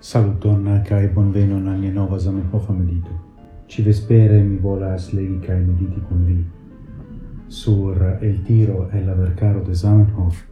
[0.00, 3.10] Saluton kai bonvenon al nia nova Zamenhof medito.
[3.66, 6.46] Ci vespere mi volas legi kai mediti kun vi
[7.48, 10.46] sur el tiro e la vercaro de Zamenhof,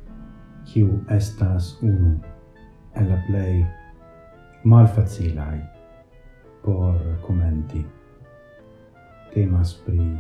[0.65, 2.19] kiu estas unu
[2.95, 3.65] el la plej
[4.65, 5.61] malfacilai
[6.63, 7.87] por commenti.
[9.33, 10.19] Temas pri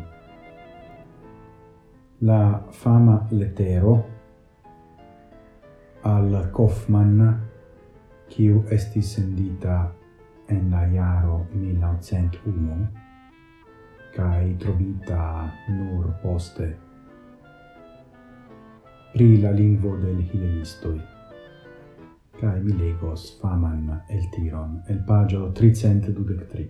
[2.20, 4.04] la fama letero
[6.02, 7.45] al Kaufmann
[8.28, 9.92] kiu estis sendita
[10.48, 12.86] en la jaro 1901
[14.16, 16.70] kaj trovita nur poste.
[19.12, 20.98] Pri la lingvo del hilenistoi
[22.40, 26.68] kaj mi legos faman el tiron el pagio 323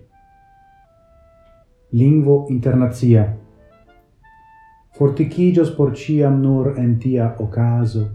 [1.91, 3.37] Lingvo internazia
[4.97, 8.07] forticigios por ciam nur en tia ocaso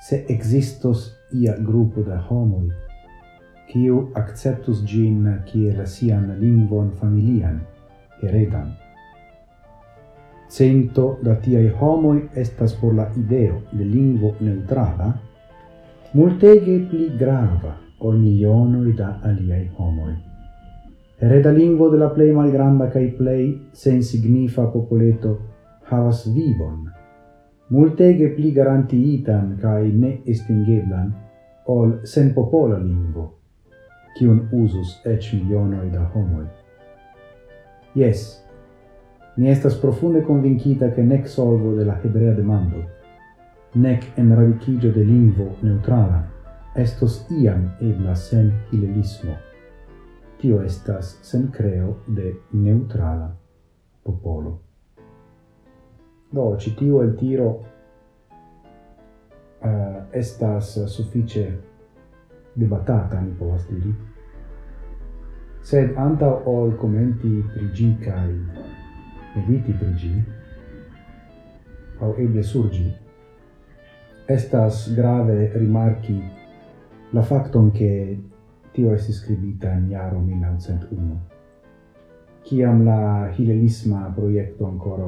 [0.00, 2.68] se existos ia gruppo da homoi,
[3.70, 7.60] quiu acceptus gin kiel sian lingvon familian,
[8.22, 8.72] heredan.
[10.48, 15.12] Cento da tiai homoi estas por la ideo de lingvo neutrala,
[16.14, 20.14] multege pli grava ol milionoi da aliai homoi.
[21.20, 25.36] Hereda lingvo de la plei malgranda cae plei sen signifa popoleto
[25.90, 26.86] havas vivon
[27.68, 31.12] multege pli garantiitan cae ne estingeblan
[31.68, 33.26] ol sen popola lingvo,
[34.16, 36.46] cion usus ec milionoi da homoi.
[37.94, 38.44] Yes,
[39.36, 42.84] mi estas profunde convincita che nec solvo de la hebrea demando,
[43.74, 46.22] nec en radicigio de lingvo neutrala,
[46.74, 49.36] estos iam ebla sen hilelismo.
[50.40, 53.36] Tio estas sen creo de neutrala
[54.02, 54.67] popolo.
[56.30, 57.48] Do, citiu el tiro
[59.62, 61.62] uh, estas suffice
[62.52, 63.94] debatata, in povas diri,
[65.64, 68.34] sed anta ol commenti prigi cae
[69.34, 70.12] mediti prigi,
[72.00, 72.86] au eble surgi,
[74.28, 76.20] estas grave rimarchi
[77.10, 78.22] la facton che
[78.72, 81.20] tio estis scribita in iaro 1901,
[82.42, 85.04] ciam la hilelisma proiecto ancora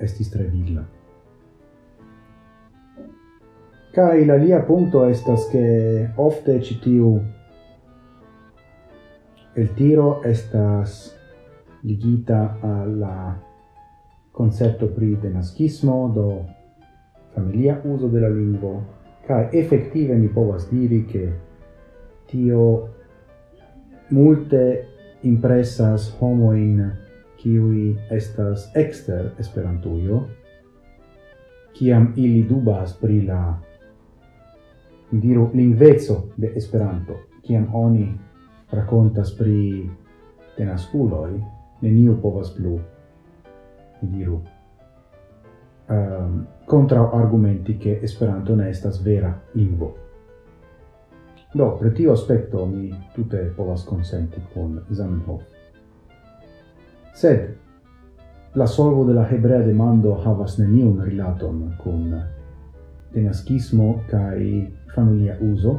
[0.00, 0.84] estis tre vigla.
[3.92, 7.18] Kai la lia punto estas che ofte citiu
[9.54, 11.10] el tiro estas
[11.82, 13.36] ligita alla
[14.30, 16.46] concepto pri denaskismo, do
[17.32, 18.84] familia uso della lingvo,
[19.26, 21.32] ca effettive mi povas diri che
[22.26, 22.94] tio
[24.08, 24.86] multe
[25.22, 27.08] impressas homo in
[27.42, 30.20] kiui estas exter Esperantujo,
[31.72, 33.58] kiam ili dubas pri la
[35.10, 38.10] diru lingvezo de Esperanto, kiam oni
[38.72, 39.90] rakontas pri
[40.56, 41.40] tenaskuloj,
[41.80, 42.78] neniu povas plu
[44.00, 44.40] diru
[45.88, 49.96] ehm, um, contra argumenti che Esperanto ne estas vera lingvo.
[51.52, 55.59] Do, per tio aspecto mi tute povas consenti con Zamenhof.
[57.20, 57.54] Sed,
[58.54, 62.14] la solvo de la hebrea demando havas neniun rilaton kun
[63.12, 65.74] tenaskismo kai familia uso.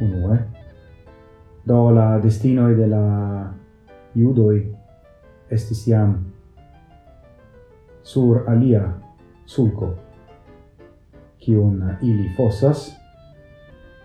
[0.00, 0.38] Unue,
[1.66, 3.02] do la destinoi de la
[4.16, 4.62] judoi
[5.50, 6.16] estis iam
[8.02, 8.86] sur alia
[9.44, 9.92] sulco,
[11.44, 12.88] cion ili fossas,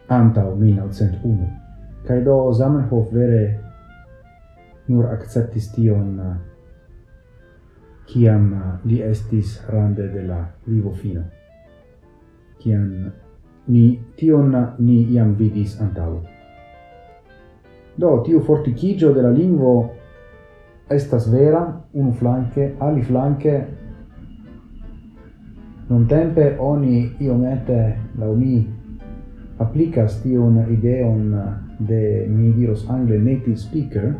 [0.09, 1.49] anta 1901.
[2.03, 3.68] Cae do Zamenhof vere
[4.89, 6.35] nur acceptis tion eh,
[8.09, 11.23] kiam eh, li estis rande de la vivo fino.
[12.59, 13.11] Kiam
[13.67, 13.85] ni
[14.17, 16.19] tion ni iam vidis antau.
[17.99, 19.73] Do tiu forticigio de la lingvo
[20.89, 21.61] estas vera
[21.93, 23.55] unu flanke, ali flanke
[25.89, 28.65] non tempe oni iomete la mi
[29.57, 34.15] applicas tion ideon eh, de mi diros angle native speaker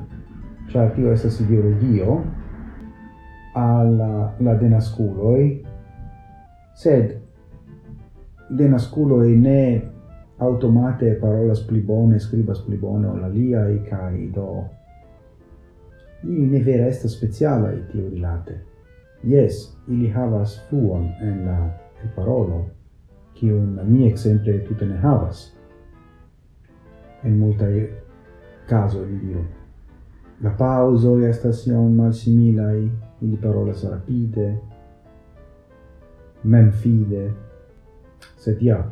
[0.69, 2.24] cioè tio estas ideologio,
[3.54, 5.66] alla la denasculoi,
[6.74, 7.18] sed
[8.48, 9.92] denasculoi ne
[10.38, 14.69] automate parolas pli bone, scribas pli bone lia e kai do
[16.24, 18.63] ili ne vera sta speciale i tio rilate.
[19.24, 21.60] Yes, ili havas fluon en la
[22.04, 22.65] en parolo,
[23.33, 25.57] kiun mi exemple tutte ne havas.
[27.24, 27.89] En multae
[28.68, 29.58] caso, di dio
[30.41, 32.89] La pauso estas mal similai
[33.21, 34.57] ili parolas rapide,
[36.44, 37.33] memfide,
[38.38, 38.91] sed ja.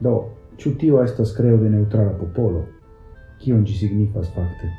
[0.00, 2.62] Do, ciu tio estas creo de neutrala popolo,
[3.38, 4.70] kion gi signifas sparte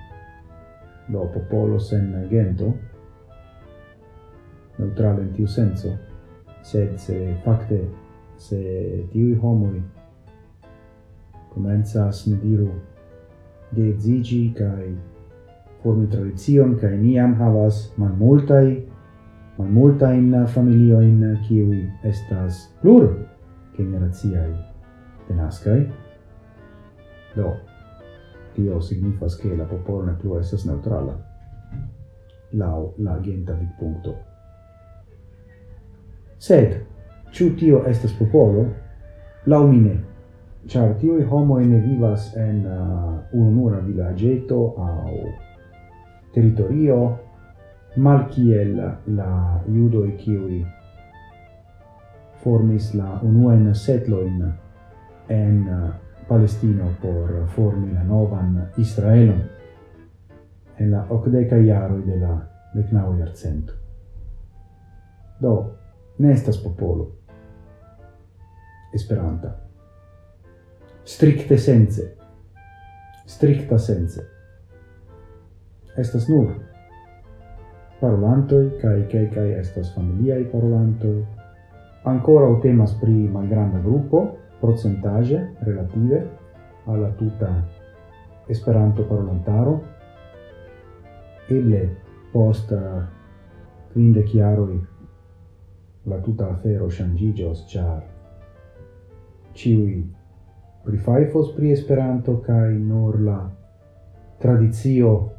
[1.07, 2.71] Do, popolo sen gento,
[4.77, 5.97] neutrale in tiu senso,
[6.63, 7.81] sed se facte
[8.38, 8.59] se
[9.11, 9.81] tiui homoi
[11.53, 12.69] comenzas, ne diru,
[13.75, 14.93] de zigi kai
[15.83, 17.93] formi tradizion kai ni jam havas
[20.13, 23.09] in familio in kiwi estas plur
[23.77, 24.53] generaziai
[25.27, 25.91] de nascai
[27.35, 27.53] do
[28.55, 31.17] tio signifas ke la popolo ne plu estas neutrala.
[32.53, 34.15] Lau la genta vidpunkto.
[36.37, 36.75] Sed
[37.31, 38.67] ciu tio estas popolo?
[39.45, 39.97] Lau mine
[40.68, 45.33] Char tiui homoi ne vivas en uh, ununura villageto au
[46.33, 47.19] territorio,
[47.95, 50.65] mal kiel la judo e kiwi
[52.44, 54.54] formis la unuen setlo in
[55.27, 55.89] en uh,
[56.27, 59.44] Palestino por formi la novan Israelon
[60.80, 62.38] en la ocdeca iaroi de la
[62.74, 63.74] decnau iarcento.
[65.42, 65.75] Do,
[66.18, 67.12] nestas popolo.
[68.94, 69.62] Esperanta
[71.03, 72.15] stricte sense.
[73.25, 74.23] Stricta sense.
[75.97, 76.53] Estas nur
[78.00, 81.25] parolantoj kaj kelkaj estas familiaj parolantoj.
[82.03, 84.27] o temas pri malgranda grupo,
[84.61, 86.23] procentaĵe relative
[86.85, 87.53] alla tuta
[88.50, 89.79] Esperanto parolantaro.
[91.50, 91.89] Eble
[92.33, 92.73] post
[93.94, 94.79] quinde jaroj
[96.05, 98.01] la tuta afero ŝanĝiĝos, char
[99.55, 100.03] ciui
[100.85, 103.51] rifajfos pri Esperanto kai nur la
[104.39, 105.30] tradicio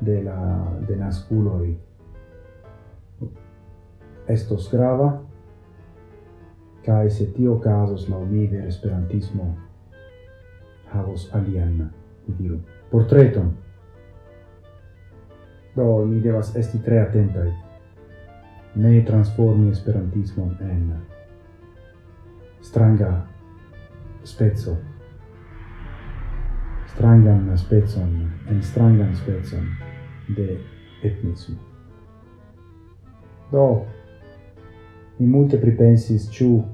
[0.00, 1.78] de la de nasculoi
[4.28, 5.20] estos grava.
[6.84, 9.56] Kaj se tio okazos la mi de esperantismo
[10.92, 11.90] havos alian
[12.26, 12.58] diru
[12.90, 13.50] portreton.
[15.76, 17.48] Do mi devas esti tre atentaj
[18.74, 20.92] ne transformi esperantismon en
[22.62, 23.26] stranga
[24.28, 24.76] spezzo.
[26.86, 29.66] Strangan spezzon en strangan spezzon
[30.36, 30.60] de
[31.02, 31.56] etnismo.
[33.50, 33.86] Do
[35.18, 36.64] mi multe pripensis ciu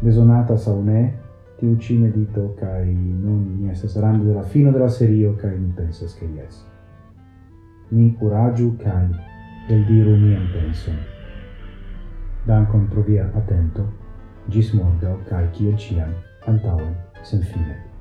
[0.00, 1.12] besonata sa ne
[1.58, 6.14] tiu ci medito kai non mi estas rando della fino della serio kai mi pensas
[6.18, 6.64] che yes
[7.88, 9.08] mi curagiu kai
[9.68, 10.90] del diru mi penso
[12.44, 14.05] dankon pro via attento
[14.48, 16.14] Gis morgau, cae ciel ciam,
[16.46, 17.95] antauen, sen fine.